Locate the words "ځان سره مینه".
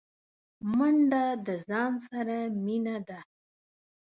1.67-2.97